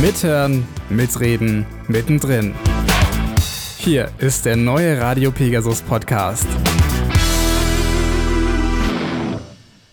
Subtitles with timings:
[0.00, 2.54] Mithören, mitreden, mittendrin.
[3.78, 6.46] Hier ist der neue Radio Pegasus Podcast.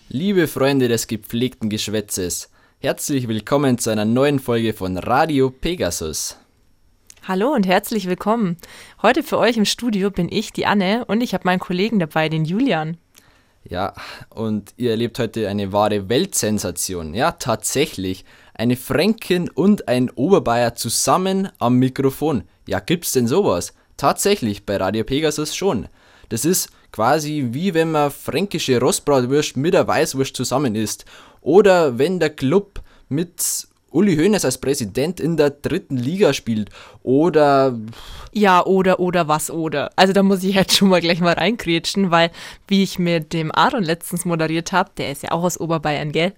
[0.08, 6.36] Liebe Freunde des gepflegten Geschwätzes, herzlich willkommen zu einer neuen Folge von Radio Pegasus.
[7.26, 8.58] Hallo und herzlich willkommen.
[9.02, 12.28] Heute für euch im Studio bin ich, die Anne, und ich habe meinen Kollegen dabei,
[12.28, 12.96] den Julian.
[13.68, 13.94] Ja,
[14.30, 17.14] und ihr erlebt heute eine wahre Weltsensation.
[17.14, 18.24] Ja, tatsächlich.
[18.58, 22.44] Eine Fränkin und ein Oberbayer zusammen am Mikrofon.
[22.66, 23.74] Ja, gibt's denn sowas?
[23.98, 25.88] Tatsächlich, bei Radio Pegasus schon.
[26.30, 31.04] Das ist quasi wie wenn man fränkische Rostbratwurst mit der Weißwurst zusammen isst.
[31.42, 32.80] Oder wenn der Club
[33.10, 36.70] mit Uli Hoeneß als Präsident in der dritten Liga spielt.
[37.02, 37.78] Oder.
[38.32, 39.90] Ja, oder, oder was, oder.
[39.96, 42.30] Also da muss ich jetzt schon mal gleich mal reinkrätschen, weil,
[42.68, 46.32] wie ich mit dem Aaron letztens moderiert habe, der ist ja auch aus Oberbayern, gell?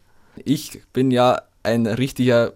[0.45, 2.55] Ich bin ja ein richtiger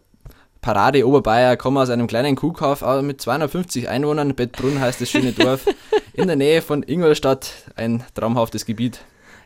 [0.61, 4.35] Parade Oberbayer, komme aus einem kleinen Kuhkauf mit 250 Einwohnern.
[4.35, 5.67] Bettbrunn heißt das schöne Dorf.
[6.13, 7.53] in der Nähe von Ingolstadt.
[7.77, 9.01] Ein traumhaftes Gebiet.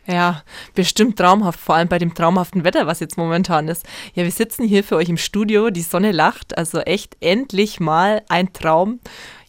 [0.09, 0.43] Ja,
[0.75, 3.85] bestimmt traumhaft, vor allem bei dem traumhaften Wetter, was jetzt momentan ist.
[4.15, 8.23] Ja, wir sitzen hier für euch im Studio, die Sonne lacht, also echt endlich mal
[8.29, 9.01] ein Traum.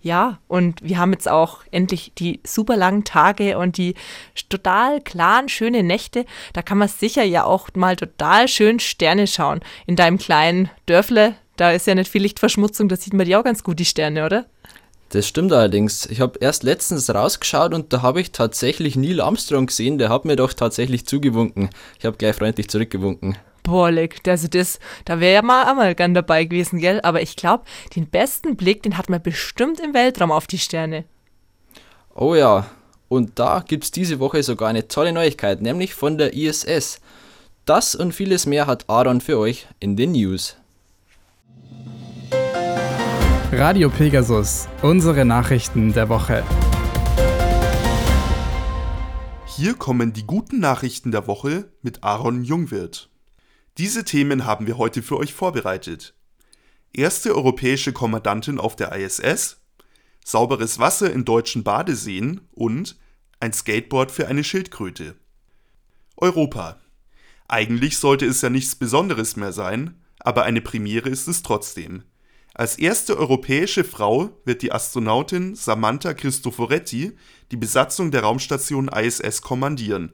[0.08, 3.94] Ja, und wir haben jetzt auch endlich die super langen Tage und die
[4.48, 6.26] total klaren, schönen Nächte.
[6.54, 9.60] Da kann man sicher ja auch mal total schön Sterne schauen.
[9.86, 13.44] In deinem kleinen Dörfle, da ist ja nicht viel Lichtverschmutzung, da sieht man die auch
[13.44, 14.46] ganz gut, die Sterne, oder?
[15.10, 16.06] Das stimmt allerdings.
[16.06, 19.98] Ich habe erst letztens rausgeschaut und da habe ich tatsächlich Neil Armstrong gesehen.
[19.98, 21.70] Der hat mir doch tatsächlich zugewunken.
[22.00, 23.38] Ich habe gleich freundlich zurückgewunken.
[23.68, 27.02] Boah, leck, also das, da wäre ja mal einmal gern dabei gewesen, gell?
[27.04, 27.66] Aber ich glaube,
[27.98, 31.04] den besten Blick, den hat man bestimmt im Weltraum auf die Sterne.
[32.16, 32.66] Oh ja,
[33.10, 37.02] und da gibt es diese Woche sogar eine tolle Neuigkeit, nämlich von der ISS.
[37.66, 40.56] Das und vieles mehr hat Aaron für euch in den News.
[43.52, 46.46] Radio Pegasus, unsere Nachrichten der Woche.
[49.46, 53.10] Hier kommen die guten Nachrichten der Woche mit Aaron Jungwirth.
[53.78, 56.16] Diese Themen haben wir heute für euch vorbereitet.
[56.94, 59.58] Erste europäische Kommandantin auf der ISS,
[60.26, 62.98] sauberes Wasser in deutschen Badeseen und
[63.40, 65.16] ein Skateboard für eine Schildkröte.
[66.16, 66.80] Europa.
[67.48, 72.04] Eigentlich sollte es ja nichts Besonderes mehr sein, aber eine Premiere ist es trotzdem.
[72.56, 77.16] Als erste europäische Frau wird die Astronautin Samantha Cristoforetti
[77.52, 80.14] die Besatzung der Raumstation ISS kommandieren.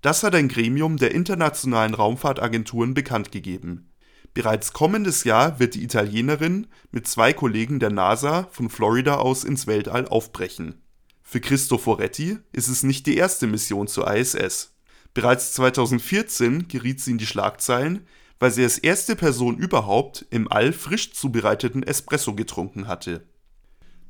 [0.00, 3.90] Das hat ein Gremium der Internationalen Raumfahrtagenturen bekannt gegeben.
[4.32, 9.66] Bereits kommendes Jahr wird die Italienerin mit zwei Kollegen der NASA von Florida aus ins
[9.66, 10.80] Weltall aufbrechen.
[11.22, 14.74] Für Cristoforetti ist es nicht die erste Mission zur ISS.
[15.12, 18.06] Bereits 2014 geriet sie in die Schlagzeilen,
[18.38, 23.26] weil sie als erste Person überhaupt im All frisch zubereiteten Espresso getrunken hatte.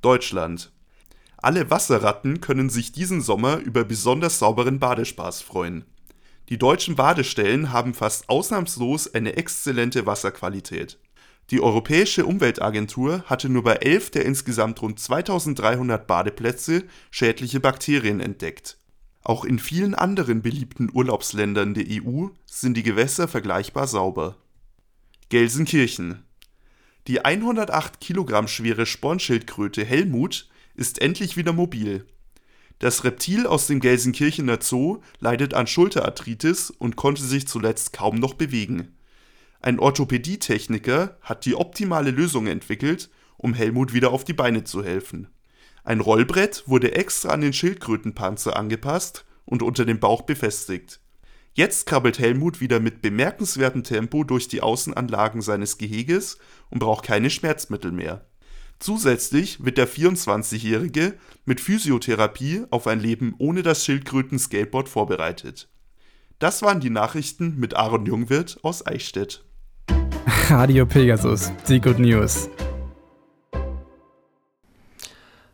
[0.03, 0.73] Deutschland.
[1.43, 5.85] Alle Wasserratten können sich diesen Sommer über besonders sauberen Badespaß freuen.
[6.49, 10.99] Die deutschen Badestellen haben fast ausnahmslos eine exzellente Wasserqualität.
[11.51, 18.79] Die Europäische Umweltagentur hatte nur bei elf der insgesamt rund 2300 Badeplätze schädliche Bakterien entdeckt
[19.23, 24.37] auch in vielen anderen beliebten Urlaubsländern der EU sind die Gewässer vergleichbar sauber.
[25.29, 26.25] Gelsenkirchen
[27.07, 32.07] Die 108 Kilogramm schwere Spornschildkröte Helmut ist endlich wieder mobil.
[32.79, 38.35] Das Reptil aus dem Gelsenkirchener Zoo leidet an Schulterarthritis und konnte sich zuletzt kaum noch
[38.35, 38.97] bewegen.
[39.61, 45.29] Ein Orthopädietechniker hat die optimale Lösung entwickelt, um Helmut wieder auf die Beine zu helfen
[45.85, 51.01] ein Rollbrett wurde extra an den Schildkrötenpanzer angepasst und unter dem Bauch befestigt.
[51.55, 56.39] Jetzt krabbelt Helmut wieder mit bemerkenswertem Tempo durch die Außenanlagen seines Geheges
[56.71, 58.27] und braucht keine Schmerzmittel mehr.
[58.81, 61.13] Zusätzlich wird der 24-Jährige
[61.45, 65.69] mit Physiotherapie auf ein Leben ohne das Schildkröten-Skateboard vorbereitet.
[66.39, 69.45] Das waren die Nachrichten mit Aaron Jungwirth aus Eichstätt.
[70.49, 72.49] Radio Pegasus, die Good News.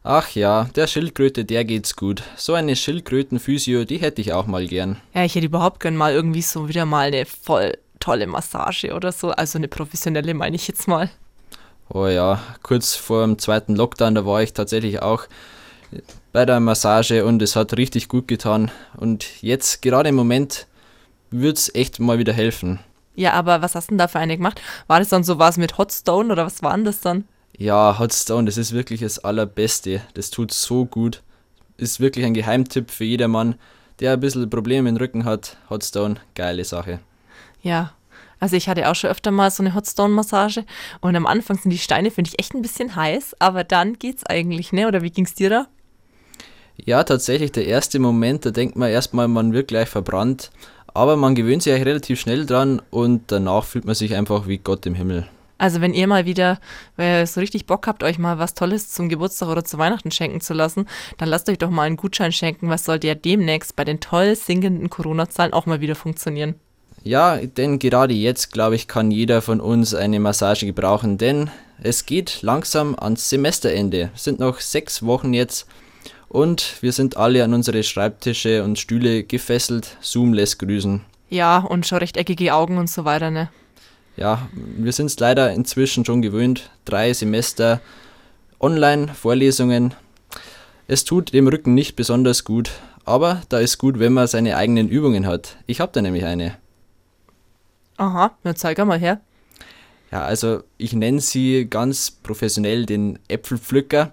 [0.05, 2.23] Ach ja, der Schildkröte, der geht's gut.
[2.37, 5.01] So eine Schildkrötenphysio, die hätte ich auch mal gern.
[5.15, 9.11] Ja, ich hätte überhaupt gern mal irgendwie so wieder mal eine voll tolle Massage oder
[9.11, 9.33] so.
[9.33, 11.11] Also eine professionelle meine ich jetzt mal.
[11.89, 15.27] Oh ja, kurz vor dem zweiten Lockdown, da war ich tatsächlich auch
[16.33, 18.71] bei der Massage und es hat richtig gut getan.
[18.97, 20.67] Und jetzt, gerade im Moment,
[21.31, 22.81] wird's echt mal wieder helfen.
[23.15, 24.61] Ja, aber was hast du denn da für eine gemacht?
[24.89, 27.25] War das dann so was mit Hotstone oder was war denn das dann?
[27.57, 30.03] Ja, Hotstone, das ist wirklich das Allerbeste.
[30.15, 31.23] Das tut so gut.
[31.79, 33.55] Ist wirklich ein Geheimtipp für jedermann,
[34.01, 35.57] der ein bisschen Probleme im Rücken hat.
[35.71, 37.01] Hotstone, geile Sache.
[37.63, 37.93] Ja,
[38.39, 40.65] Also ich hatte auch schon öfter mal so eine Hotstone-Massage
[41.01, 44.27] und am Anfang sind die Steine, finde ich, echt ein bisschen heiß, aber dann geht's
[44.27, 44.89] eigentlich, ne?
[44.89, 45.67] Oder wie ging's dir da?
[46.77, 50.51] Ja, tatsächlich der erste Moment, da denkt man erstmal, man wird gleich verbrannt,
[50.93, 54.59] aber man gewöhnt sich eigentlich relativ schnell dran und danach fühlt man sich einfach wie
[54.59, 55.27] Gott im Himmel.
[55.59, 56.59] Also wenn ihr mal wieder
[56.99, 60.43] äh, so richtig Bock habt, euch mal was Tolles zum Geburtstag oder zu Weihnachten schenken
[60.43, 60.87] zu lassen,
[61.17, 64.37] dann lasst euch doch mal einen Gutschein schenken, was sollte ja demnächst bei den toll
[64.37, 66.57] sinkenden Corona-Zahlen auch mal wieder funktionieren.
[67.07, 71.51] Ja, denn gerade jetzt, glaube ich, kann jeder von uns eine Massage gebrauchen, denn
[71.81, 74.11] es geht langsam ans Semesterende.
[74.13, 75.69] Es sind noch sechs Wochen jetzt
[76.29, 79.97] und wir sind alle an unsere Schreibtische und Stühle gefesselt.
[80.01, 81.01] Zoom lässt grüßen.
[81.31, 83.51] Ja, und schon rechteckige Augen und so weiter, ne?
[84.17, 86.71] Ja, wir sind es leider inzwischen schon gewöhnt.
[86.87, 87.81] Drei Semester
[88.59, 89.95] Online-Vorlesungen.
[90.89, 92.73] Es tut dem Rücken nicht besonders gut,
[93.05, 95.57] aber da ist gut, wenn man seine eigenen Übungen hat.
[95.69, 96.57] Ich habe da nämlich eine.
[97.97, 99.21] Aha, na zeig mal her.
[100.13, 104.13] Ja, also ich nenne sie ganz professionell den Äpfelpflücker.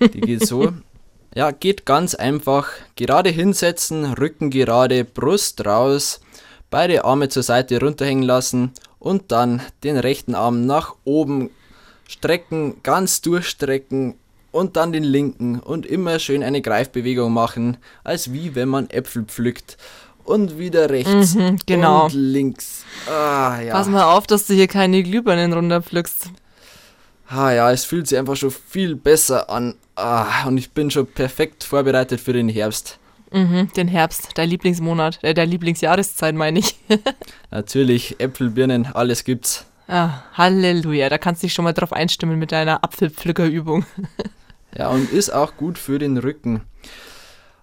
[0.00, 0.72] Die geht so.
[1.34, 2.70] ja, geht ganz einfach.
[2.96, 6.20] Gerade hinsetzen, Rücken gerade, Brust raus,
[6.70, 11.50] beide Arme zur Seite runterhängen lassen und dann den rechten Arm nach oben
[12.08, 14.14] strecken, ganz durchstrecken
[14.52, 19.24] und dann den linken und immer schön eine Greifbewegung machen, als wie wenn man Äpfel
[19.24, 19.76] pflückt
[20.24, 22.04] und wieder rechts Mhm, genau.
[22.04, 22.84] und links.
[23.08, 23.72] Ah, ja.
[23.72, 26.30] Pass mal auf, dass du hier keine Glühbirnen runterpflückst.
[27.28, 29.74] Ah ja, es fühlt sich einfach schon viel besser an.
[29.96, 32.98] Ah, und ich bin schon perfekt vorbereitet für den Herbst.
[33.30, 36.76] Mhm, den Herbst, dein Lieblingsmonat, äh, der Lieblingsjahreszeit meine ich.
[37.50, 39.64] Natürlich, Äpfel, Birnen, alles gibt's.
[39.88, 43.84] ah, Halleluja, da kannst du dich schon mal drauf einstimmen mit deiner Apfelpflückerübung.
[44.74, 46.62] Ja, und ist auch gut für den Rücken.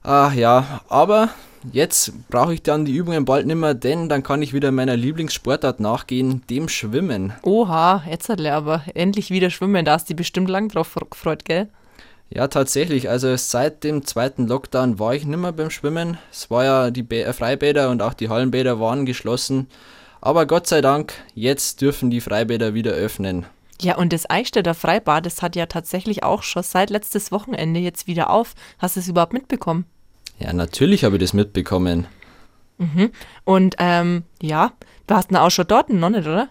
[0.04, 1.30] Ah ja, aber
[1.72, 5.80] jetzt brauche ich dann die Übungen bald nimmer, denn dann kann ich wieder meiner Lieblingssportart
[5.80, 7.34] nachgehen, dem Schwimmen.
[7.44, 10.96] Oha, jetzt hat er aber endlich wieder schwimmen, da hast du dich bestimmt lang drauf
[11.10, 11.70] gefreut, gell?
[12.32, 13.10] Ja, tatsächlich.
[13.10, 16.20] Also seit dem zweiten Lockdown war ich nimmer beim Schwimmen.
[16.32, 19.68] Es war ja die Bä- äh, Freibäder und auch die Hallenbäder waren geschlossen.
[20.22, 23.48] Aber Gott sei Dank, jetzt dürfen die Freibäder wieder öffnen.
[23.82, 28.06] Ja, und das Eichstätter Freibad, das hat ja tatsächlich auch schon seit letztes Wochenende jetzt
[28.06, 28.54] wieder auf.
[28.78, 29.86] Hast du es überhaupt mitbekommen?
[30.40, 32.08] Ja, natürlich habe ich das mitbekommen.
[33.44, 34.72] Und ähm, ja,
[35.08, 36.50] du hast ihn auch schon dort, noch nicht, oder?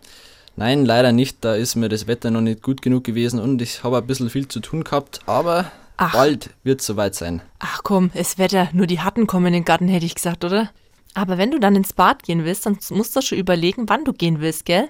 [0.56, 1.44] Nein, leider nicht.
[1.44, 4.28] Da ist mir das Wetter noch nicht gut genug gewesen und ich habe ein bisschen
[4.28, 5.20] viel zu tun gehabt.
[5.26, 6.12] Aber Ach.
[6.12, 7.40] bald wird es soweit sein.
[7.60, 10.70] Ach komm, es Wetter, nur die Hatten kommen in den Garten, hätte ich gesagt, oder?
[11.14, 14.12] Aber wenn du dann ins Bad gehen willst, dann musst du schon überlegen, wann du
[14.12, 14.88] gehen willst, gell?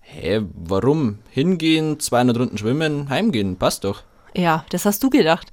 [0.00, 1.18] Hä, warum?
[1.30, 4.02] Hingehen, 200 Runden schwimmen, heimgehen, passt doch.
[4.36, 5.50] Ja, das hast du gedacht.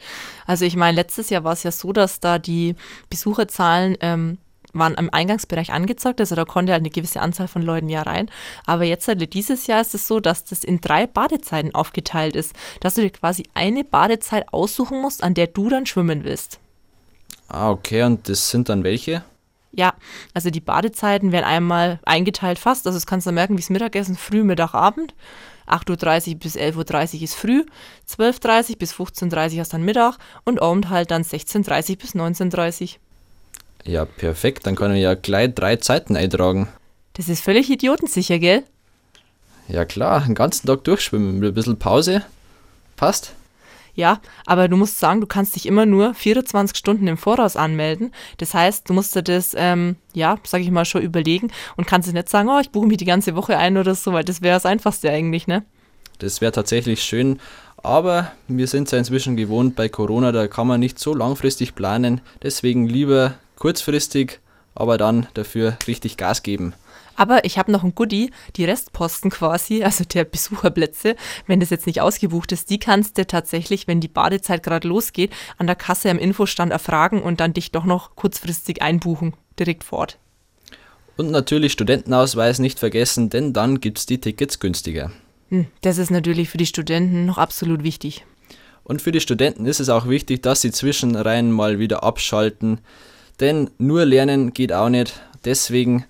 [0.47, 2.75] Also ich meine, letztes Jahr war es ja so, dass da die
[3.09, 4.37] Besucherzahlen ähm,
[4.73, 8.29] waren im Eingangsbereich angezeigt, also da konnte halt eine gewisse Anzahl von Leuten ja rein.
[8.65, 12.53] Aber jetzt halt dieses Jahr ist es so, dass das in drei Badezeiten aufgeteilt ist,
[12.79, 16.59] dass du dir quasi eine Badezeit aussuchen musst, an der du dann schwimmen willst.
[17.49, 19.23] Ah, okay, und das sind dann welche?
[19.73, 19.93] Ja,
[20.33, 24.15] also die Badezeiten werden einmal eingeteilt fast, also das kannst du merken, wie das Mittagessen,
[24.15, 25.13] früh, Mittag, Abend.
[25.71, 27.65] 8.30 Uhr bis 11.30 Uhr ist früh,
[28.09, 32.15] 12.30 Uhr bis 15.30 Uhr ist dann Mittag und Abend halt dann 16.30 Uhr bis
[32.15, 32.89] 19.30 Uhr.
[33.83, 36.67] Ja, perfekt, dann kann ich ja gleich drei Zeiten eintragen.
[37.13, 38.63] Das ist völlig idiotensicher, gell?
[39.67, 42.23] Ja klar, den ganzen Tag durchschwimmen mit ein bisschen Pause.
[42.95, 43.33] Passt.
[43.93, 48.13] Ja, aber du musst sagen, du kannst dich immer nur 24 Stunden im Voraus anmelden.
[48.37, 52.11] Das heißt, du musst dir das, ähm, ja, sag ich mal, schon überlegen und kannst
[52.11, 54.55] nicht sagen, oh, ich buche mich die ganze Woche ein oder so, weil das wäre
[54.55, 55.63] das Einfachste eigentlich, ne?
[56.19, 57.39] Das wäre tatsächlich schön.
[57.83, 62.21] Aber wir sind ja inzwischen gewohnt bei Corona, da kann man nicht so langfristig planen.
[62.43, 64.39] Deswegen lieber kurzfristig,
[64.75, 66.73] aber dann dafür richtig Gas geben.
[67.21, 71.85] Aber ich habe noch ein Goodie, die Restposten quasi, also der Besucherplätze, wenn das jetzt
[71.85, 76.09] nicht ausgebucht ist, die kannst du tatsächlich, wenn die Badezeit gerade losgeht, an der Kasse
[76.09, 80.17] am Infostand erfragen und dann dich doch noch kurzfristig einbuchen, direkt vor Ort.
[81.15, 85.11] Und natürlich Studentenausweis nicht vergessen, denn dann gibt's die Tickets günstiger.
[85.49, 88.25] Hm, das ist natürlich für die Studenten noch absolut wichtig.
[88.83, 92.79] Und für die Studenten ist es auch wichtig, dass sie zwischenreihen mal wieder abschalten.
[93.39, 95.21] Denn nur lernen geht auch nicht.
[95.45, 96.05] Deswegen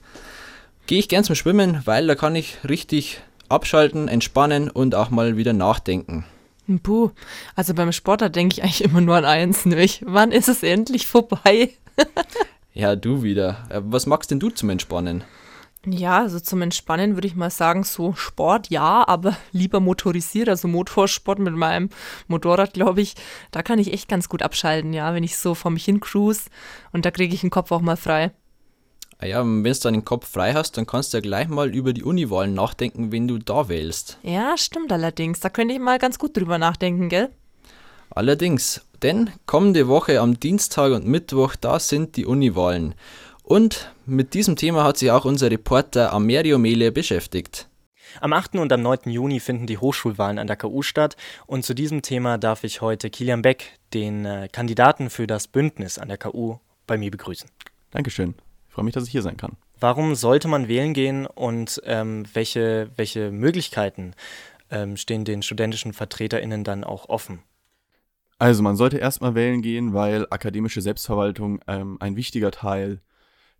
[0.91, 5.38] gehe ich gern zum Schwimmen, weil da kann ich richtig abschalten, entspannen und auch mal
[5.38, 6.25] wieder nachdenken.
[6.83, 7.12] Puh,
[7.55, 10.63] also beim Sport, da denke ich eigentlich immer nur an eins, nämlich, wann ist es
[10.63, 11.69] endlich vorbei?
[12.74, 13.65] Ja, du wieder.
[13.69, 15.25] Äh, Was magst denn du zum Entspannen?
[15.86, 20.69] Ja, also zum Entspannen würde ich mal sagen, so Sport ja, aber lieber motorisiert, also
[20.69, 21.89] Motorsport mit meinem
[22.27, 23.15] Motorrad, glaube ich.
[23.51, 26.50] Da kann ich echt ganz gut abschalten, ja, wenn ich so vor mich hin cruise
[26.93, 28.31] und da kriege ich den Kopf auch mal frei.
[29.24, 31.75] Ah ja, wenn du dann den Kopf frei hast, dann kannst du ja gleich mal
[31.75, 34.18] über die Uniwahlen nachdenken, wenn du da wählst.
[34.24, 35.40] Ja, stimmt allerdings.
[35.40, 37.30] Da könnte ich mal ganz gut drüber nachdenken, gell?
[38.10, 42.96] Allerdings, denn kommende Woche am Dienstag und Mittwoch, da sind die Uniwahlen.
[43.44, 47.70] Und mit diesem Thema hat sich auch unser Reporter Amerio Mele beschäftigt.
[48.22, 48.56] Am 8.
[48.56, 49.12] und am 9.
[49.12, 53.12] Juni finden die Hochschulwahlen an der KU statt und zu diesem Thema darf ich heute
[53.12, 57.48] Kilian Beck, den äh, Kandidaten für das Bündnis an der KU, bei mir begrüßen.
[57.92, 58.34] Dankeschön.
[58.72, 59.58] Ich freue mich, dass ich hier sein kann.
[59.82, 64.13] Warum sollte man wählen gehen und ähm, welche, welche Möglichkeiten
[64.70, 67.44] ähm, stehen den studentischen VertreterInnen dann auch offen?
[68.40, 73.01] Also man sollte erstmal wählen gehen, weil akademische Selbstverwaltung ähm, ein wichtiger Teil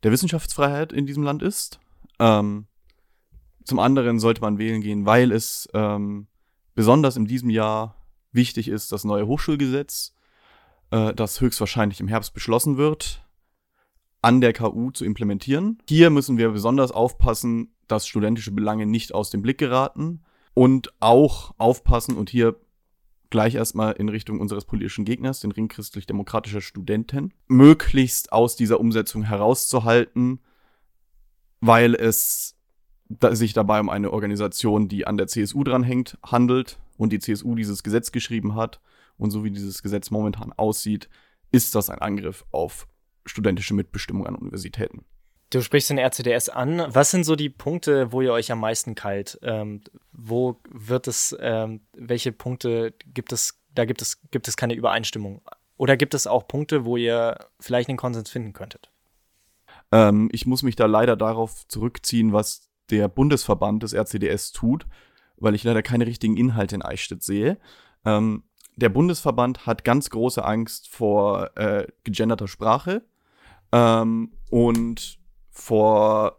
[0.04, 1.82] der Wissenschaftsfreiheit in diesem Land ist.
[2.18, 2.68] Ähm,
[3.66, 6.28] zum anderen sollte man wählen gehen, weil es ähm,
[6.74, 7.98] besonders in diesem Jahr
[8.32, 10.16] wichtig ist, das neue Hochschulgesetz,
[10.92, 13.26] äh, das höchstwahrscheinlich im Herbst beschlossen wird,
[14.22, 15.80] an der KU zu implementieren.
[15.88, 20.22] Hier müssen wir besonders aufpassen, dass studentische Belange nicht aus dem Blick geraten
[20.54, 22.56] und auch aufpassen und hier
[23.30, 29.24] gleich erstmal in Richtung unseres politischen Gegners, den Ring christlich-demokratischer Studenten, möglichst aus dieser Umsetzung
[29.24, 30.40] herauszuhalten,
[31.62, 32.58] weil es
[33.32, 37.84] sich dabei um eine Organisation, die an der CSU dranhängt, handelt und die CSU dieses
[37.84, 38.80] Gesetz geschrieben hat.
[39.18, 41.10] Und so wie dieses Gesetz momentan aussieht,
[41.52, 42.88] ist das ein Angriff auf
[43.26, 45.06] studentische Mitbestimmung an Universitäten.
[45.52, 46.82] Du sprichst den RCDS an.
[46.88, 49.38] Was sind so die Punkte, wo ihr euch am meisten kalt?
[49.44, 49.82] Ähm,
[50.14, 55.42] wo wird es, ähm, welche Punkte gibt es, da gibt es, gibt es keine Übereinstimmung?
[55.76, 58.92] Oder gibt es auch Punkte, wo ihr vielleicht einen Konsens finden könntet?
[59.92, 64.86] Ähm, ich muss mich da leider darauf zurückziehen, was der Bundesverband des RCDS tut,
[65.36, 67.58] weil ich leider keine richtigen Inhalte in Eichstätt sehe.
[68.06, 68.44] Ähm,
[68.78, 73.04] der Bundesverband hat ganz große Angst vor äh, gegenderter Sprache
[73.72, 76.38] ähm, und vor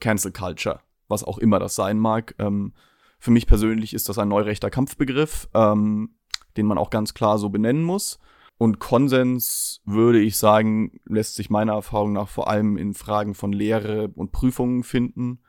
[0.00, 2.34] Cancel Culture, was auch immer das sein mag.
[2.38, 2.72] Ähm,
[3.18, 6.16] für mich persönlich ist das ein neurechter Kampfbegriff, ähm,
[6.56, 8.18] den man auch ganz klar so benennen muss.
[8.58, 13.52] Und Konsens, würde ich sagen, lässt sich meiner Erfahrung nach vor allem in Fragen von
[13.52, 15.40] Lehre und Prüfungen finden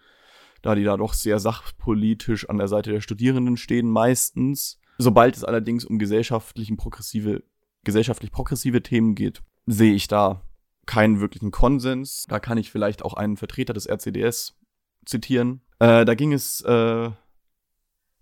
[0.61, 4.79] da die da doch sehr sachpolitisch an der Seite der Studierenden stehen, meistens.
[4.97, 7.43] Sobald es allerdings um gesellschaftlichen progressive,
[7.83, 10.41] gesellschaftlich progressive Themen geht, sehe ich da
[10.87, 12.25] keinen wirklichen Konsens.
[12.27, 14.57] Da kann ich vielleicht auch einen Vertreter des RCDS
[15.05, 15.61] zitieren.
[15.79, 17.11] Äh, da ging es äh,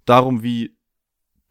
[0.05, 0.77] darum, wie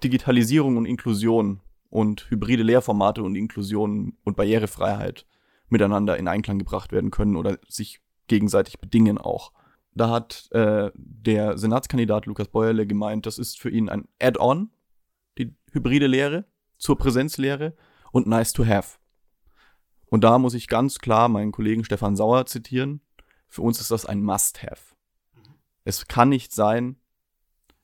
[0.03, 5.27] Digitalisierung und Inklusion und hybride Lehrformate und Inklusion und Barrierefreiheit
[5.69, 9.53] miteinander in Einklang gebracht werden können oder sich gegenseitig bedingen auch.
[9.95, 14.71] Da hat äh, der Senatskandidat Lukas Bäuerle gemeint, das ist für ihn ein Add-on,
[15.39, 17.75] die hybride Lehre zur Präsenzlehre
[18.11, 18.99] und nice to have.
[20.07, 23.01] Und da muss ich ganz klar meinen Kollegen Stefan Sauer zitieren.
[23.49, 24.95] Für uns ist das ein Must-have.
[25.85, 26.97] Es kann nicht sein,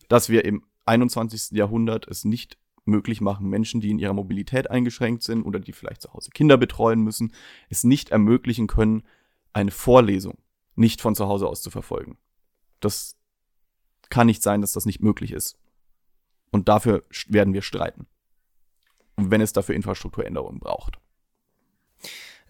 [0.09, 1.53] dass wir im 21.
[1.53, 6.03] Jahrhundert es nicht möglich machen, Menschen, die in ihrer Mobilität eingeschränkt sind oder die vielleicht
[6.03, 7.33] zu Hause Kinder betreuen müssen,
[7.69, 9.03] es nicht ermöglichen können,
[9.53, 10.39] eine Vorlesung
[10.75, 12.19] nicht von zu Hause aus zu verfolgen.
[12.81, 13.17] Das
[14.09, 15.59] kann nicht sein, dass das nicht möglich ist.
[16.51, 18.07] Und dafür werden wir streiten.
[19.17, 20.99] Und wenn es dafür Infrastrukturänderungen braucht.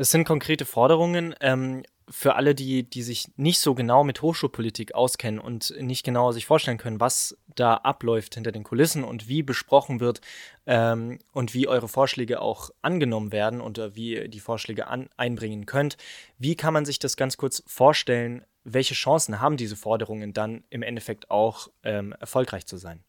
[0.01, 1.35] Es sind konkrete Forderungen.
[1.43, 6.33] Ähm, für alle, die, die sich nicht so genau mit Hochschulpolitik auskennen und nicht genau
[6.33, 10.23] sich vorstellen können, was da abläuft hinter den Kulissen und wie besprochen wird
[10.65, 15.11] ähm, und wie eure Vorschläge auch angenommen werden und äh, wie ihr die Vorschläge an,
[15.19, 15.99] einbringen könnt,
[16.39, 18.47] wie kann man sich das ganz kurz vorstellen?
[18.65, 23.05] Welche Chancen haben diese Forderungen dann im Endeffekt auch ähm, erfolgreich zu sein?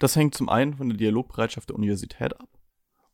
[0.00, 2.57] Das hängt zum einen von der Dialogbereitschaft der Universität ab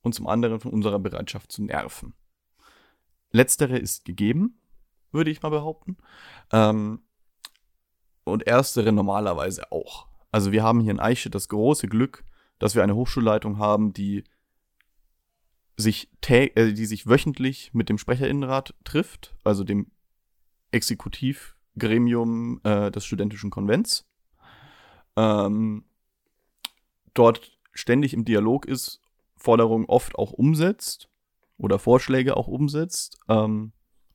[0.05, 2.15] und zum anderen von unserer Bereitschaft zu nerven.
[3.33, 4.61] Letztere ist gegeben,
[5.11, 5.97] würde ich mal behaupten.
[6.53, 7.03] Ähm,
[8.23, 10.07] und erstere normalerweise auch.
[10.31, 12.25] Also wir haben hier in Eiche das große Glück,
[12.59, 14.25] dass wir eine Hochschulleitung haben, die
[15.77, 19.91] sich, äh, die sich wöchentlich mit dem Sprecherinnenrat trifft, also dem
[20.71, 24.07] Exekutivgremium äh, des Studentischen Konvents.
[25.17, 25.85] Ähm,
[27.15, 29.01] dort ständig im Dialog ist,
[29.45, 31.11] Forderungen oft auch umsetzt
[31.59, 33.19] oder Vorschläge auch umsetzt.
[33.29, 33.73] Ähm,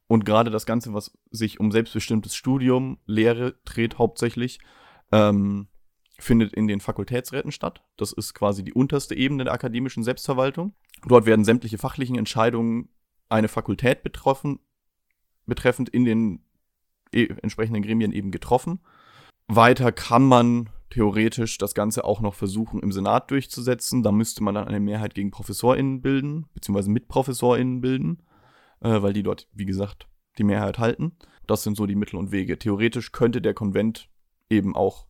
[0.08, 4.60] und gerade das Ganze, was sich um selbstbestimmtes Studium, Lehre dreht hauptsächlich,
[5.12, 5.68] ähm,
[6.18, 7.84] findet in den Fakultätsräten statt.
[7.96, 10.74] Das ist quasi die unterste Ebene der akademischen Selbstverwaltung.
[11.08, 12.90] Dort werden sämtliche fachlichen Entscheidungen
[13.30, 14.60] eine Fakultät betroffen,
[15.46, 16.44] betreffend in den
[17.14, 18.80] e entsprechenden Gremien eben getroffen.
[19.48, 24.04] Weiter kann man theoretisch das Ganze auch noch versuchen, im Senat durchzusetzen.
[24.04, 28.24] Da müsste man dann eine Mehrheit gegen ProfessorInnen bilden, beziehungsweise mit ProfessorInnen bilden,
[28.82, 31.18] äh, weil die dort, wie gesagt, die Mehrheit halten.
[31.48, 32.58] Das sind so die Mittel und Wege.
[32.58, 34.10] Theoretisch könnte der Konvent
[34.50, 35.08] eben auch,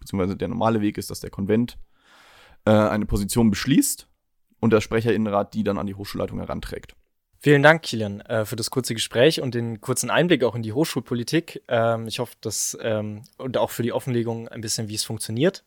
[0.00, 1.78] beziehungsweise der normale Weg ist, dass der Konvent
[2.64, 4.08] äh, eine Position beschließt
[4.60, 6.96] und der Sprecherinnenrat die dann an die Hochschulleitung heranträgt.
[7.44, 10.72] Vielen Dank, Kilian, äh, für das kurze Gespräch und den kurzen Einblick auch in die
[10.72, 11.62] Hochschulpolitik.
[11.68, 15.62] Ähm, ich hoffe, dass ähm, und auch für die Offenlegung ein bisschen, wie es funktioniert.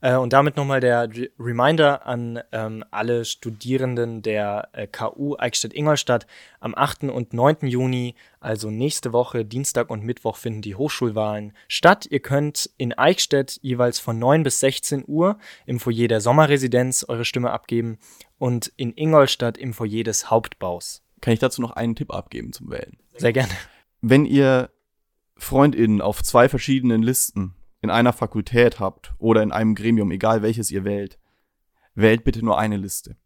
[0.00, 1.08] Äh, und damit nochmal der
[1.38, 6.26] Reminder an ähm, alle Studierenden der äh, KU Eichstätt-Ingolstadt.
[6.58, 7.04] Am 8.
[7.04, 7.68] und 9.
[7.68, 12.06] Juni, also nächste Woche, Dienstag und Mittwoch, finden die Hochschulwahlen statt.
[12.10, 17.24] Ihr könnt in Eichstätt jeweils von 9 bis 16 Uhr im Foyer der Sommerresidenz eure
[17.24, 17.98] Stimme abgeben
[18.38, 21.02] und in Ingolstadt im Foyer des Hauptbaus.
[21.20, 22.98] Kann ich dazu noch einen Tipp abgeben zum Wählen?
[23.16, 23.52] Sehr gerne.
[24.00, 24.70] Wenn ihr
[25.36, 30.70] FreundInnen auf zwei verschiedenen Listen in einer Fakultät habt oder in einem Gremium, egal welches
[30.70, 31.18] ihr wählt,
[31.94, 33.16] wählt bitte nur eine Liste.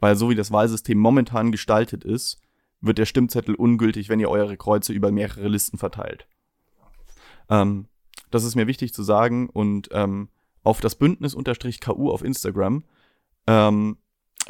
[0.00, 2.40] Weil so wie das Wahlsystem momentan gestaltet ist,
[2.80, 6.26] wird der Stimmzettel ungültig, wenn ihr eure Kreuze über mehrere Listen verteilt.
[7.48, 7.88] Ähm,
[8.30, 10.28] das ist mir wichtig zu sagen und ähm,
[10.62, 12.84] auf das Bündnis-KU auf Instagram
[13.46, 13.98] ähm,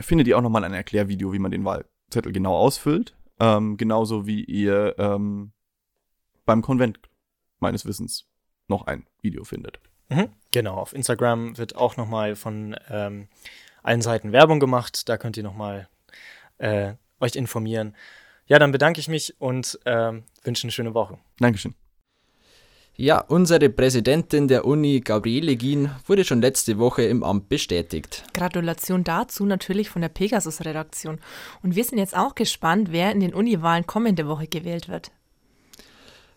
[0.01, 3.15] findet ihr auch nochmal ein Erklärvideo, wie man den Wahlzettel genau ausfüllt.
[3.39, 5.53] Ähm, genauso wie ihr ähm,
[6.45, 7.01] beim Konvent
[7.59, 8.27] meines Wissens
[8.69, 9.81] noch ein Video findet.
[10.09, 13.29] Mhm, genau, auf Instagram wird auch nochmal von ähm,
[13.83, 15.09] allen Seiten Werbung gemacht.
[15.09, 15.89] Da könnt ihr nochmal
[16.59, 17.95] äh, euch informieren.
[18.47, 20.13] Ja, dann bedanke ich mich und äh,
[20.45, 21.19] wünsche eine schöne Woche.
[21.39, 21.75] Dankeschön.
[22.99, 28.25] Ja, unsere Präsidentin der Uni, Gabriele Gien, wurde schon letzte Woche im Amt bestätigt.
[28.33, 31.19] Gratulation dazu natürlich von der Pegasus-Redaktion.
[31.63, 35.11] Und wir sind jetzt auch gespannt, wer in den Uniwahlen kommende Woche gewählt wird.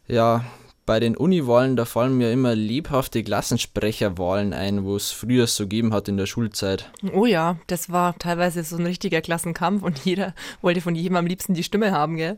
[0.05, 0.43] Ja,
[0.85, 5.93] bei den Uniwahlen, da fallen mir immer lebhafte Klassensprecherwahlen ein, wo es früher so gegeben
[5.93, 6.91] hat in der Schulzeit.
[7.13, 11.25] Oh ja, das war teilweise so ein richtiger Klassenkampf und jeder wollte von jedem am
[11.25, 12.37] liebsten die Stimme haben, gell?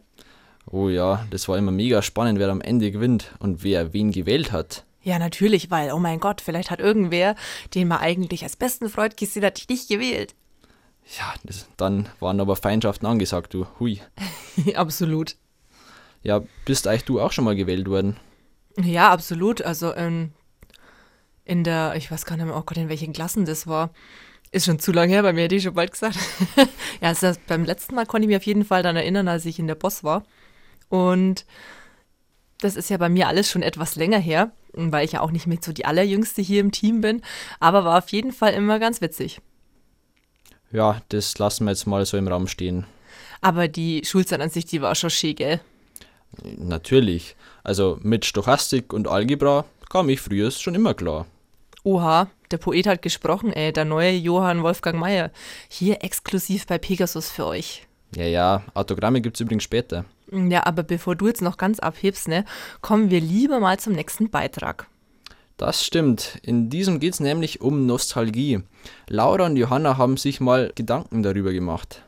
[0.70, 4.51] Oh ja, das war immer mega spannend, wer am Ende gewinnt und wer wen gewählt
[4.51, 4.86] hat.
[5.03, 7.36] Ja, natürlich, weil, oh mein Gott, vielleicht hat irgendwer,
[7.74, 10.36] den man eigentlich als besten Freund gesehen hat, dich nicht gewählt.
[11.18, 13.66] Ja, das, dann waren aber Feindschaften angesagt, du.
[13.79, 14.00] Hui.
[14.75, 15.35] Absolut.
[16.24, 18.18] Ja, bist eigentlich du auch schon mal gewählt worden?
[18.77, 19.64] Ja, absolut.
[19.64, 20.31] Also in,
[21.46, 23.90] in der, ich weiß gar nicht mehr, oh Gott, in welchen Klassen das war.
[24.51, 26.18] Ist schon zu lange her, bei mir hätte ich schon bald gesagt.
[27.01, 29.57] ja, also beim letzten Mal konnte ich mich auf jeden Fall daran erinnern, als ich
[29.57, 30.24] in der Boss war.
[30.92, 31.46] Und
[32.60, 35.48] das ist ja bei mir alles schon etwas länger her, weil ich ja auch nicht
[35.48, 37.22] mit so die allerjüngste hier im Team bin,
[37.60, 39.42] aber war auf jeden Fall immer ganz witzig.
[40.72, 42.86] Ja, das lassen wir jetzt mal so im Raum stehen.
[43.40, 45.62] Aber die Schulzeit an sich, die war schon schön, gell?
[46.44, 47.36] Natürlich.
[47.64, 51.25] Also mit Stochastik und Algebra kam ich früher schon immer klar.
[51.84, 55.32] Oha, der Poet hat gesprochen, ey, der neue Johann Wolfgang Mayer.
[55.70, 57.88] Hier exklusiv bei Pegasus für euch.
[58.15, 60.05] Ja, ja, Autogramme gibt's übrigens später.
[60.31, 62.45] Ja, aber bevor du jetzt noch ganz abhebst, ne,
[62.81, 64.87] kommen wir lieber mal zum nächsten Beitrag.
[65.57, 66.39] Das stimmt.
[66.41, 68.63] In diesem geht's nämlich um Nostalgie.
[69.07, 72.01] Laura und Johanna haben sich mal Gedanken darüber gemacht.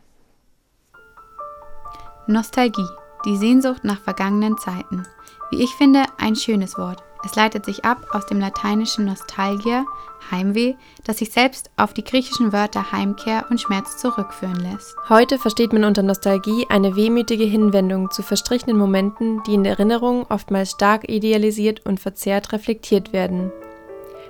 [2.25, 2.87] Nostalgie,
[3.25, 5.03] die Sehnsucht nach vergangenen Zeiten.
[5.51, 7.03] Wie ich finde, ein schönes Wort.
[7.25, 9.85] Es leitet sich ab aus dem lateinischen Nostalgia,
[10.31, 14.95] Heimweh, das sich selbst auf die griechischen Wörter Heimkehr und Schmerz zurückführen lässt.
[15.09, 20.25] Heute versteht man unter Nostalgie eine wehmütige Hinwendung zu verstrichenen Momenten, die in der Erinnerung
[20.29, 23.51] oftmals stark idealisiert und verzerrt reflektiert werden.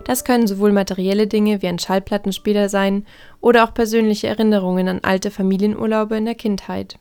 [0.04, 3.06] Das können sowohl materielle Dinge wie ein Schallplattenspieler sein
[3.40, 6.98] oder auch persönliche Erinnerungen an alte Familienurlaube in der Kindheit.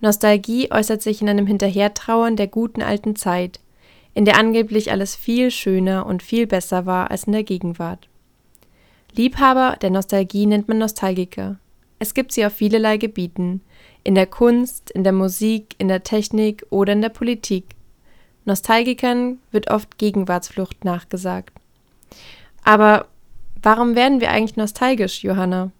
[0.00, 3.60] Nostalgie äußert sich in einem Hinterhertrauern der guten alten Zeit,
[4.16, 8.08] in der angeblich alles viel schöner und viel besser war als in der Gegenwart.
[9.14, 11.58] Liebhaber der Nostalgie nennt man Nostalgiker.
[11.98, 13.60] Es gibt sie auf vielerlei Gebieten,
[14.04, 17.66] in der Kunst, in der Musik, in der Technik oder in der Politik.
[18.46, 21.52] Nostalgikern wird oft Gegenwartsflucht nachgesagt.
[22.64, 23.08] Aber
[23.62, 25.72] warum werden wir eigentlich nostalgisch, Johanna?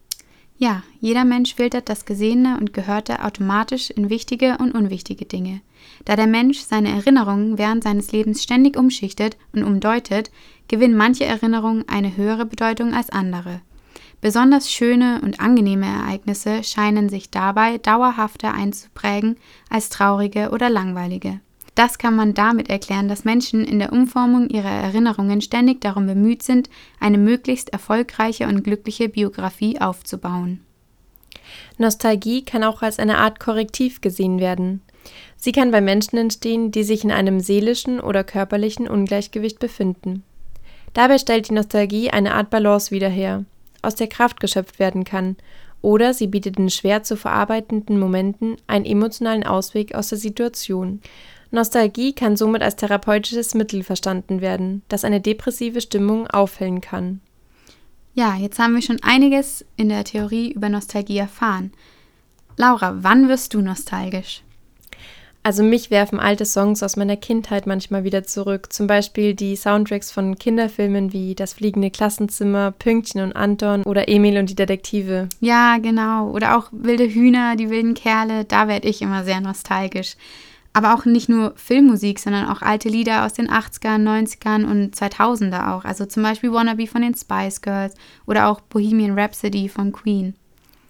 [0.58, 5.60] Ja, jeder Mensch filtert das Gesehene und Gehörte automatisch in wichtige und unwichtige Dinge.
[6.06, 10.30] Da der Mensch seine Erinnerungen während seines Lebens ständig umschichtet und umdeutet,
[10.68, 13.60] gewinnen manche Erinnerungen eine höhere Bedeutung als andere.
[14.22, 19.36] Besonders schöne und angenehme Ereignisse scheinen sich dabei dauerhafter einzuprägen
[19.68, 21.40] als traurige oder langweilige.
[21.76, 26.42] Das kann man damit erklären, dass Menschen in der Umformung ihrer Erinnerungen ständig darum bemüht
[26.42, 30.60] sind, eine möglichst erfolgreiche und glückliche Biografie aufzubauen.
[31.76, 34.80] Nostalgie kann auch als eine Art Korrektiv gesehen werden.
[35.36, 40.24] Sie kann bei Menschen entstehen, die sich in einem seelischen oder körperlichen Ungleichgewicht befinden.
[40.94, 43.44] Dabei stellt die Nostalgie eine Art Balance wieder her,
[43.82, 45.36] aus der Kraft geschöpft werden kann
[45.82, 51.02] oder sie bietet in schwer zu verarbeitenden Momenten einen emotionalen Ausweg aus der Situation.
[51.50, 57.20] Nostalgie kann somit als therapeutisches Mittel verstanden werden, das eine depressive Stimmung aufhellen kann.
[58.14, 61.72] Ja, jetzt haben wir schon einiges in der Theorie über Nostalgie erfahren.
[62.56, 64.42] Laura, wann wirst du nostalgisch?
[65.46, 68.72] Also mich werfen alte Songs aus meiner Kindheit manchmal wieder zurück.
[68.72, 74.38] Zum Beispiel die Soundtracks von Kinderfilmen wie Das fliegende Klassenzimmer, Pünktchen und Anton oder Emil
[74.38, 75.28] und die Detektive.
[75.38, 76.30] Ja, genau.
[76.30, 80.16] Oder auch Wilde Hühner, die wilden Kerle, da werde ich immer sehr nostalgisch.
[80.76, 85.72] Aber auch nicht nur Filmmusik, sondern auch alte Lieder aus den 80ern, 90ern und 2000er
[85.72, 85.86] auch.
[85.86, 87.94] Also zum Beispiel Wannabe von den Spice Girls
[88.26, 90.34] oder auch Bohemian Rhapsody von Queen.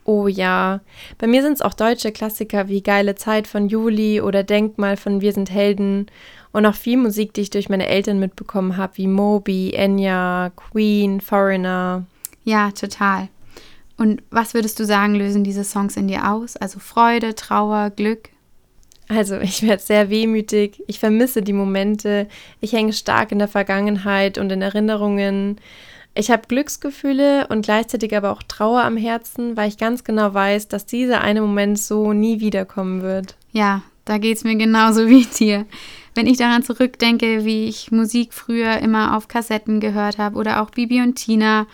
[0.03, 0.81] Oh ja,
[1.19, 5.21] bei mir sind es auch deutsche Klassiker wie Geile Zeit von Juli oder Denkmal von
[5.21, 6.07] Wir sind Helden
[6.51, 11.21] und auch viel Musik, die ich durch meine Eltern mitbekommen habe, wie Moby, Enya, Queen,
[11.21, 12.07] Foreigner.
[12.43, 13.29] Ja, total.
[13.97, 16.57] Und was würdest du sagen, lösen diese Songs in dir aus?
[16.57, 18.31] Also Freude, Trauer, Glück?
[19.09, 22.27] Also ich werde sehr wehmütig, ich vermisse die Momente,
[22.61, 25.61] ich hänge stark in der Vergangenheit und in Erinnerungen.
[26.15, 30.69] Ich habe Glücksgefühle und gleichzeitig aber auch Trauer am Herzen, weil ich ganz genau weiß,
[30.69, 33.37] dass dieser eine Moment so nie wiederkommen wird.
[33.53, 35.67] Ja, da geht es mir genauso wie dir.
[36.15, 40.71] Wenn ich daran zurückdenke, wie ich Musik früher immer auf Kassetten gehört habe oder auch
[40.71, 41.67] Bibi und Tina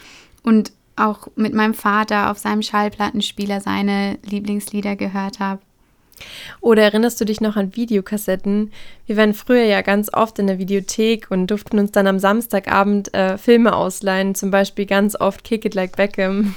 [0.42, 5.62] und auch mit meinem Vater auf seinem Schallplattenspieler seine Lieblingslieder gehört habe.
[6.60, 8.72] Oder erinnerst du dich noch an Videokassetten?
[9.06, 13.12] Wir waren früher ja ganz oft in der Videothek und durften uns dann am Samstagabend
[13.14, 16.54] äh, Filme ausleihen, zum Beispiel ganz oft Kick It Like Beckham.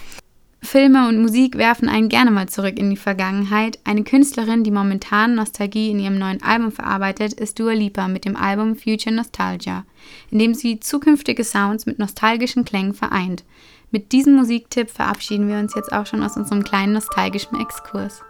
[0.66, 3.80] Filme und Musik werfen einen gerne mal zurück in die Vergangenheit.
[3.84, 8.36] Eine Künstlerin, die momentan Nostalgie in ihrem neuen Album verarbeitet, ist Dua Lipa mit dem
[8.36, 9.86] Album Future Nostalgia,
[10.32, 13.44] in dem sie zukünftige Sounds mit nostalgischen Klängen vereint.
[13.92, 18.24] Mit diesem Musiktipp verabschieden wir uns jetzt auch schon aus unserem kleinen nostalgischen Exkurs.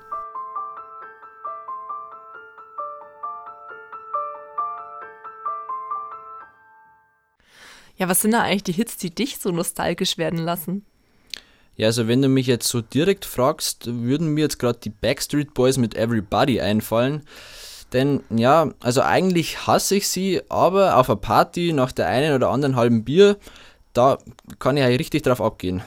[7.97, 10.85] Ja, was sind da eigentlich die Hits, die dich so nostalgisch werden lassen?
[11.77, 15.53] Ja, also wenn du mich jetzt so direkt fragst, würden mir jetzt gerade die Backstreet
[15.53, 17.23] Boys mit Everybody einfallen.
[17.93, 22.49] Denn ja, also eigentlich hasse ich sie, aber auf einer Party nach der einen oder
[22.49, 23.37] anderen halben Bier,
[23.93, 24.17] da
[24.59, 25.83] kann ich ja richtig drauf abgehen.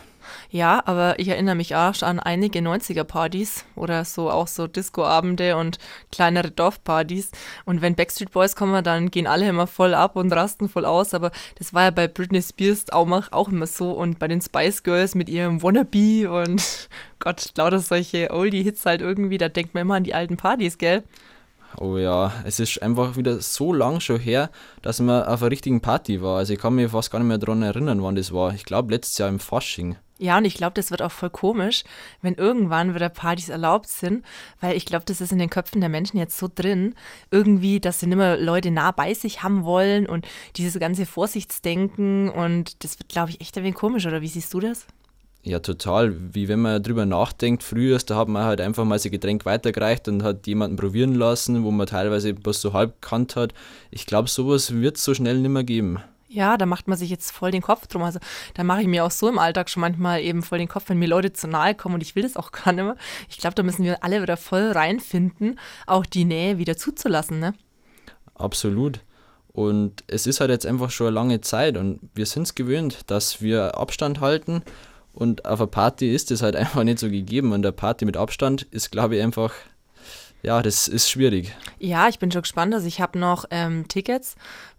[0.51, 5.79] Ja, aber ich erinnere mich auch an einige 90er-Partys oder so auch so Disco-Abende und
[6.13, 7.31] kleinere Dorfpartys.
[7.65, 11.15] Und wenn Backstreet Boys kommen, dann gehen alle immer voll ab und rasten voll aus.
[11.15, 13.93] Aber das war ja bei Britney Spears auch, immer so.
[13.93, 16.89] Und bei den Spice Girls mit ihrem Wannabe und
[17.19, 21.03] Gott, lauter solche Oldie-Hits halt irgendwie, da denkt man immer an die alten Partys, gell?
[21.81, 24.51] Oh ja, es ist einfach wieder so lang schon her,
[24.83, 26.39] dass man auf einer richtigen Party war.
[26.39, 28.53] Also ich kann mich fast gar nicht mehr daran erinnern, wann das war.
[28.53, 29.97] Ich glaube letztes Jahr im Fasching.
[30.19, 31.85] Ja, und ich glaube, das wird auch voll komisch,
[32.21, 34.25] wenn irgendwann wieder Partys erlaubt sind,
[34.61, 36.97] weil ich glaube, das ist in den Köpfen der Menschen jetzt so drin,
[37.31, 42.29] irgendwie, dass sie nicht mehr Leute nah bei sich haben wollen und dieses ganze Vorsichtsdenken
[42.29, 44.89] und das wird, glaube ich, echt ein wenig komisch, oder wie siehst du das?
[45.43, 46.15] Ja, total.
[46.35, 50.09] Wie wenn man drüber nachdenkt, früher, da hat man halt einfach mal sein Getränk weitergereicht
[50.09, 53.55] und hat jemanden probieren lassen, wo man teilweise bloß so halb kannt hat.
[53.91, 56.01] Ich glaube, sowas wird es so schnell nicht mehr geben.
[56.31, 58.03] Ja, da macht man sich jetzt voll den Kopf drum.
[58.03, 58.19] Also
[58.53, 60.99] da mache ich mir auch so im Alltag schon manchmal eben voll den Kopf, wenn
[60.99, 62.97] mir Leute zu nahe kommen und ich will das auch gar nicht mehr.
[63.31, 67.55] Ich glaube, da müssen wir alle wieder voll reinfinden, auch die Nähe wieder zuzulassen, ne?
[68.35, 69.01] Absolut.
[69.49, 73.11] Und es ist halt jetzt einfach schon eine lange Zeit und wir sind es gewöhnt,
[73.11, 74.63] dass wir Abstand halten.
[75.19, 77.53] Und auf einer Party ist das halt einfach nicht so gegeben.
[77.53, 79.53] Und eine Party mit Abstand ist, glaube ich, einfach
[80.43, 81.53] ja, das ist schwierig.
[81.81, 82.73] Ja, ich bin schon gespannt.
[82.73, 84.37] Also ich habe noch ähm, Tickets,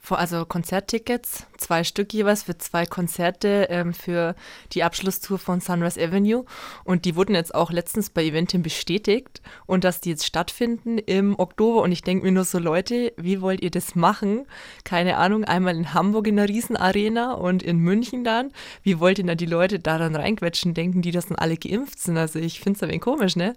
[0.09, 4.35] also Konzerttickets, zwei Stück jeweils für zwei Konzerte ähm, für
[4.71, 6.45] die Abschlusstour von Sunrise Avenue.
[6.85, 11.37] Und die wurden jetzt auch letztens bei Eventim bestätigt und dass die jetzt stattfinden im
[11.37, 11.81] Oktober.
[11.81, 14.45] Und ich denke mir nur so, Leute, wie wollt ihr das machen?
[14.85, 18.51] Keine Ahnung, einmal in Hamburg in der Riesenarena und in München dann.
[18.81, 20.73] Wie wollt ihr da die Leute da dann reinquetschen?
[20.73, 22.17] Denken die, dass dann alle geimpft sind?
[22.17, 23.55] Also ich finde es ein wenig komisch, ne?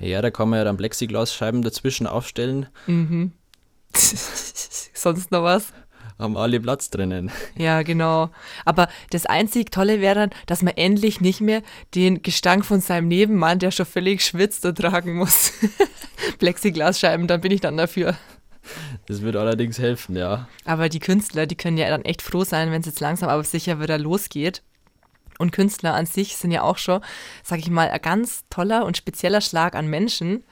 [0.00, 2.66] Ja, da kann man ja dann Plexiglasscheiben dazwischen aufstellen.
[2.86, 3.32] Mhm.
[3.92, 5.72] Sonst noch was?
[6.18, 7.30] Haben alle Platz drinnen.
[7.56, 8.30] Ja, genau.
[8.64, 11.62] Aber das einzig Tolle wäre dann, dass man endlich nicht mehr
[11.94, 15.52] den Gestank von seinem Nebenmann, der schon völlig schwitzt, ertragen muss.
[16.38, 18.16] Plexiglasscheiben, dann bin ich dann dafür.
[19.06, 20.48] Das wird allerdings helfen, ja.
[20.66, 23.44] Aber die Künstler, die können ja dann echt froh sein, wenn es jetzt langsam aber
[23.44, 24.62] sicher wieder losgeht
[25.40, 27.00] und Künstler an sich sind ja auch schon,
[27.42, 30.44] sag ich mal, ein ganz toller und spezieller Schlag an Menschen.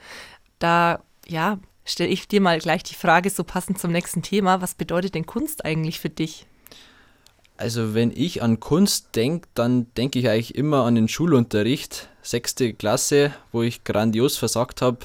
[0.59, 4.75] Da, ja, stelle ich dir mal gleich die Frage, so passend zum nächsten Thema, was
[4.75, 6.45] bedeutet denn Kunst eigentlich für dich?
[7.57, 12.73] Also wenn ich an Kunst denke, dann denke ich eigentlich immer an den Schulunterricht, sechste
[12.73, 14.99] Klasse, wo ich grandios versagt habe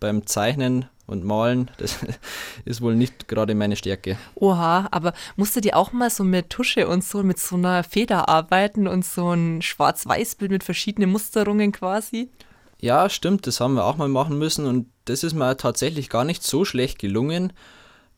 [0.00, 1.70] beim Zeichnen und Malen.
[1.78, 1.98] Das
[2.64, 4.16] ist wohl nicht gerade meine Stärke.
[4.36, 8.28] Oha, aber musstet ihr auch mal so mit Tusche und so mit so einer Feder
[8.28, 12.30] arbeiten und so ein Schwarz-Weiß-Bild mit verschiedenen Musterungen quasi?
[12.78, 16.24] Ja, stimmt, das haben wir auch mal machen müssen und das ist mir tatsächlich gar
[16.24, 17.52] nicht so schlecht gelungen.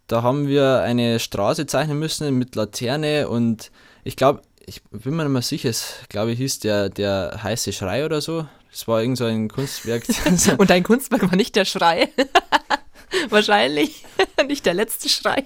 [0.07, 3.72] Da haben wir eine Straße zeichnen müssen mit Laterne und
[4.05, 7.72] ich glaube, ich bin mir nicht mehr sicher, es glaube ich hieß der, der heiße
[7.72, 8.46] Schrei oder so.
[8.70, 10.05] Das war irgend so ein Kunstwerk.
[10.59, 12.09] und dein Kunstwerk war nicht der Schrei.
[13.29, 14.05] Wahrscheinlich
[14.46, 15.44] nicht der letzte Schrei.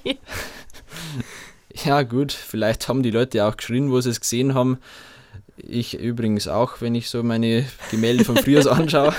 [1.85, 4.79] Ja, gut, vielleicht haben die Leute auch geschrien, wo sie es gesehen haben.
[5.59, 9.15] Ich übrigens auch, wenn ich so meine Gemälde von früher anschaue.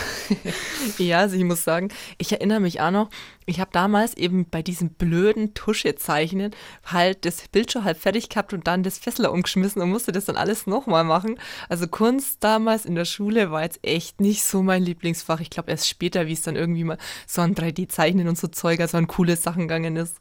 [1.00, 3.10] ja, also ich muss sagen, ich erinnere mich auch noch,
[3.48, 6.52] ich habe damals eben bei diesem blöden Tuschezeichnen
[6.86, 10.26] halt das Bild schon halb fertig gehabt und dann das Fessler umgeschmissen und musste das
[10.26, 11.40] dann alles nochmal machen.
[11.70, 15.40] Also Kunst damals in der Schule war jetzt echt nicht so mein Lieblingsfach.
[15.40, 18.80] Ich glaube erst später, wie es dann irgendwie mal so ein 3D-Zeichnen und so Zeug,
[18.80, 20.18] also an coole Sachen gegangen ist.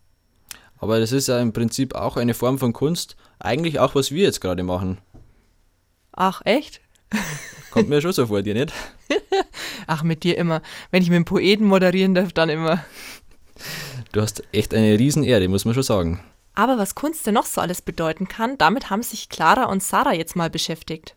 [0.79, 3.17] Aber das ist ja im Prinzip auch eine Form von Kunst.
[3.39, 4.99] Eigentlich auch, was wir jetzt gerade machen.
[6.17, 6.81] Ach, echt?
[7.71, 8.73] Kommt mir schon so vor, dir nicht?
[9.87, 10.63] Ach, mit dir immer.
[10.91, 12.85] Wenn ich mit einem Poeten moderieren darf, dann immer.
[14.13, 16.21] Du hast echt eine Riesenehre, muss man schon sagen.
[16.55, 20.15] Aber was Kunst denn noch so alles bedeuten kann, damit haben sich Clara und Sarah
[20.15, 21.15] jetzt mal beschäftigt.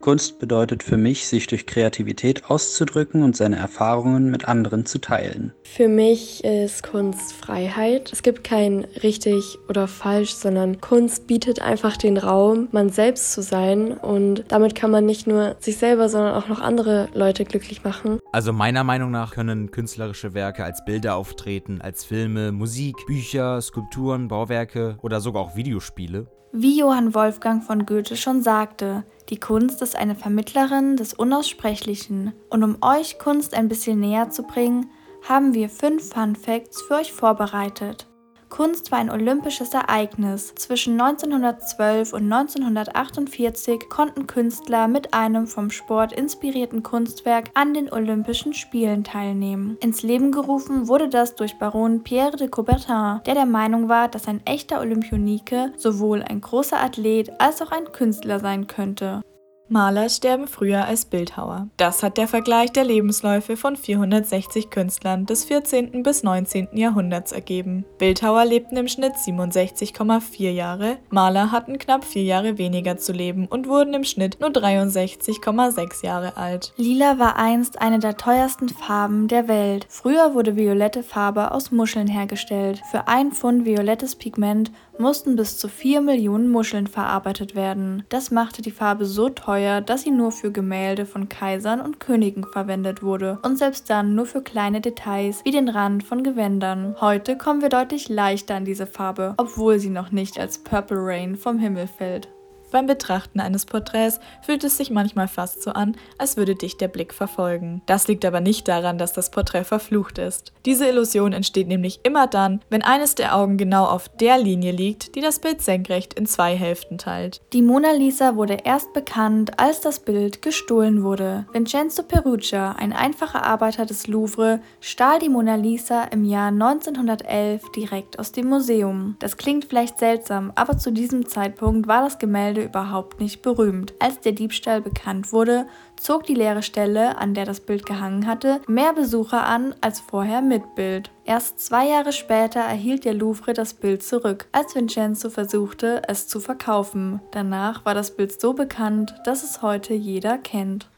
[0.00, 5.52] Kunst bedeutet für mich, sich durch Kreativität auszudrücken und seine Erfahrungen mit anderen zu teilen.
[5.64, 8.12] Für mich ist Kunst Freiheit.
[8.12, 13.42] Es gibt kein richtig oder falsch, sondern Kunst bietet einfach den Raum, man selbst zu
[13.42, 17.82] sein und damit kann man nicht nur sich selber, sondern auch noch andere Leute glücklich
[17.82, 18.20] machen.
[18.32, 24.28] Also meiner Meinung nach können künstlerische Werke als Bilder auftreten, als Filme, Musik, Bücher, Skulpturen,
[24.28, 26.28] Bauwerke oder sogar auch Videospiele.
[26.52, 32.32] Wie Johann Wolfgang von Goethe schon sagte, die Kunst ist eine Vermittlerin des Unaussprechlichen.
[32.48, 34.90] Und um euch Kunst ein bisschen näher zu bringen,
[35.28, 38.07] haben wir fünf Fun Facts für euch vorbereitet.
[38.48, 40.54] Kunst war ein olympisches Ereignis.
[40.54, 48.54] Zwischen 1912 und 1948 konnten Künstler mit einem vom Sport inspirierten Kunstwerk an den Olympischen
[48.54, 49.76] Spielen teilnehmen.
[49.80, 54.28] Ins Leben gerufen wurde das durch Baron Pierre de Coubertin, der der Meinung war, dass
[54.28, 59.22] ein echter Olympionike sowohl ein großer Athlet als auch ein Künstler sein könnte.
[59.70, 61.68] Maler sterben früher als Bildhauer.
[61.76, 66.02] Das hat der Vergleich der Lebensläufe von 460 Künstlern des 14.
[66.02, 66.68] bis 19.
[66.72, 67.84] Jahrhunderts ergeben.
[67.98, 73.68] Bildhauer lebten im Schnitt 67,4 Jahre, Maler hatten knapp vier Jahre weniger zu leben und
[73.68, 76.72] wurden im Schnitt nur 63,6 Jahre alt.
[76.76, 79.86] Lila war einst eine der teuersten Farben der Welt.
[79.90, 82.80] Früher wurde violette Farbe aus Muscheln hergestellt.
[82.90, 88.04] Für ein Pfund violettes Pigment mussten bis zu 4 Millionen Muscheln verarbeitet werden.
[88.08, 92.44] Das machte die Farbe so teuer, dass sie nur für Gemälde von Kaisern und Königen
[92.44, 96.96] verwendet wurde und selbst dann nur für kleine Details wie den Rand von Gewändern.
[97.00, 101.36] Heute kommen wir deutlich leichter an diese Farbe, obwohl sie noch nicht als Purple Rain
[101.36, 102.28] vom Himmel fällt.
[102.70, 106.88] Beim Betrachten eines Porträts fühlt es sich manchmal fast so an, als würde dich der
[106.88, 107.82] Blick verfolgen.
[107.86, 110.52] Das liegt aber nicht daran, dass das Porträt verflucht ist.
[110.66, 115.14] Diese Illusion entsteht nämlich immer dann, wenn eines der Augen genau auf der Linie liegt,
[115.14, 117.40] die das Bild senkrecht in zwei Hälften teilt.
[117.52, 121.46] Die Mona Lisa wurde erst bekannt, als das Bild gestohlen wurde.
[121.52, 128.18] Vincenzo Perugia, ein einfacher Arbeiter des Louvre, stahl die Mona Lisa im Jahr 1911 direkt
[128.18, 129.16] aus dem Museum.
[129.20, 133.94] Das klingt vielleicht seltsam, aber zu diesem Zeitpunkt war das Gemälde Gemälde überhaupt nicht berühmt.
[133.98, 135.66] Als der Diebstahl bekannt wurde,
[135.96, 140.42] zog die leere Stelle, an der das Bild gehangen hatte, mehr Besucher an als vorher
[140.42, 141.10] mit Bild.
[141.24, 146.40] Erst zwei Jahre später erhielt der Louvre das Bild zurück, als Vincenzo versuchte, es zu
[146.40, 147.20] verkaufen.
[147.32, 150.88] Danach war das Bild so bekannt, dass es heute jeder kennt.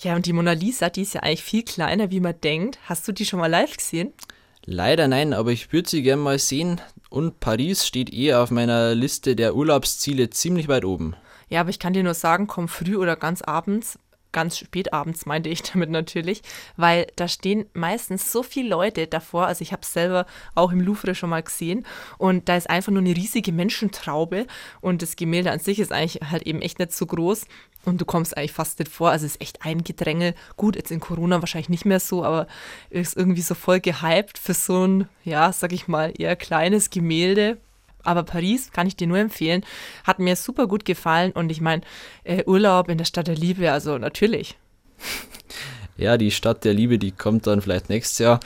[0.00, 2.78] Ja, und die Mona Lisa, die ist ja eigentlich viel kleiner, wie man denkt.
[2.84, 4.12] Hast du die schon mal live gesehen?
[4.66, 6.80] Leider nein, aber ich würde sie gerne mal sehen.
[7.08, 11.16] Und Paris steht eh auf meiner Liste der Urlaubsziele ziemlich weit oben.
[11.48, 13.98] Ja, aber ich kann dir nur sagen, komm früh oder ganz abends.
[14.32, 16.42] Ganz spät abends meinte ich damit natürlich,
[16.76, 19.46] weil da stehen meistens so viele Leute davor.
[19.46, 21.84] Also ich habe es selber auch im Louvre schon mal gesehen
[22.18, 24.46] und da ist einfach nur eine riesige Menschentraube
[24.80, 27.46] und das Gemälde an sich ist eigentlich halt eben echt nicht so groß
[27.84, 29.10] und du kommst eigentlich fast nicht vor.
[29.10, 30.34] Also es ist echt ein Gedränge.
[30.56, 32.46] Gut, jetzt in Corona wahrscheinlich nicht mehr so, aber
[32.90, 37.58] ist irgendwie so voll gehypt für so ein, ja, sag ich mal, eher kleines Gemälde.
[38.02, 39.64] Aber Paris kann ich dir nur empfehlen.
[40.04, 41.82] Hat mir super gut gefallen und ich meine,
[42.24, 44.56] äh, Urlaub in der Stadt der Liebe, also natürlich.
[45.96, 48.40] Ja, die Stadt der Liebe, die kommt dann vielleicht nächstes Jahr.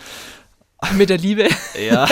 [0.94, 1.48] Mit der Liebe.
[1.88, 2.08] Ja.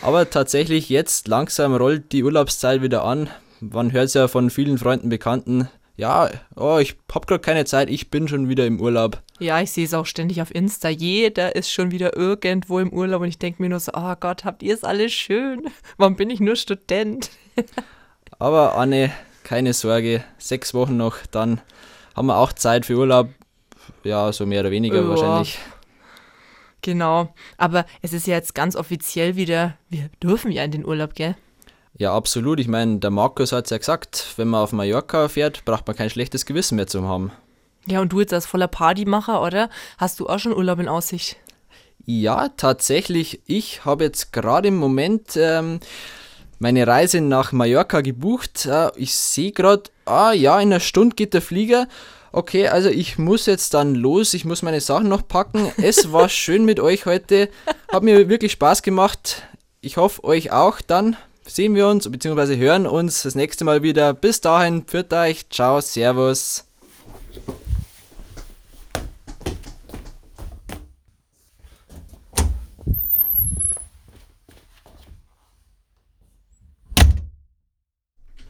[0.00, 3.28] Aber tatsächlich jetzt langsam rollt die Urlaubszeit wieder an
[3.60, 7.90] man hört es ja von vielen Freunden, Bekannten, ja, oh, ich hab gerade keine Zeit,
[7.90, 9.20] ich bin schon wieder im Urlaub.
[9.40, 10.88] Ja, ich sehe es auch ständig auf Insta.
[10.88, 14.44] Jeder ist schon wieder irgendwo im Urlaub und ich denke mir nur so, oh Gott,
[14.44, 15.66] habt ihr es alles schön?
[15.96, 17.30] Warum bin ich nur Student?
[18.38, 19.10] Aber Anne,
[19.42, 21.60] keine Sorge, sechs Wochen noch, dann
[22.14, 23.30] haben wir auch Zeit für Urlaub.
[24.04, 25.08] Ja, so mehr oder weniger Ja.
[25.08, 25.58] wahrscheinlich.
[26.82, 27.34] Genau.
[27.56, 31.34] Aber es ist ja jetzt ganz offiziell wieder, wir dürfen ja in den Urlaub, gell?
[31.96, 32.60] Ja, absolut.
[32.60, 36.10] Ich meine, der Markus hat ja gesagt, wenn man auf Mallorca fährt, braucht man kein
[36.10, 37.32] schlechtes Gewissen mehr zu haben.
[37.86, 39.70] Ja, und du jetzt als voller Partymacher, oder?
[39.96, 41.36] Hast du auch schon Urlaub in Aussicht?
[42.04, 43.40] Ja, tatsächlich.
[43.46, 45.80] Ich habe jetzt gerade im Moment ähm,
[46.58, 48.66] meine Reise nach Mallorca gebucht.
[48.66, 51.88] Äh, ich sehe gerade, ah ja, in einer Stunde geht der Flieger.
[52.32, 54.34] Okay, also ich muss jetzt dann los.
[54.34, 55.72] Ich muss meine Sachen noch packen.
[55.78, 57.48] Es war schön mit euch heute.
[57.90, 59.42] Hat mir wirklich Spaß gemacht.
[59.80, 60.80] Ich hoffe, euch auch.
[60.80, 61.16] Dann
[61.48, 62.56] sehen wir uns bzw.
[62.56, 64.14] hören uns das nächste Mal wieder.
[64.14, 65.48] Bis dahin, pfiat euch.
[65.50, 66.64] Ciao, Servus.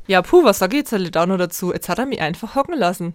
[0.07, 1.71] Ja, puh, was sag ich jetzt halt da noch dazu?
[1.71, 3.13] Jetzt hat er mich einfach hocken lassen.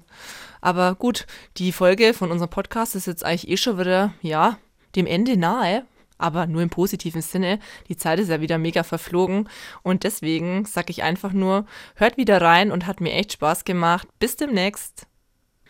[0.61, 1.25] Aber gut,
[1.57, 4.59] die Folge von unserem Podcast ist jetzt eigentlich eh schon wieder, ja,
[4.95, 5.85] dem Ende nahe.
[6.23, 7.59] Aber nur im positiven Sinne.
[7.89, 9.49] Die Zeit ist ja wieder mega verflogen.
[9.81, 14.07] Und deswegen sag ich einfach nur, hört wieder rein und hat mir echt Spaß gemacht.
[14.19, 15.05] Bis demnächst.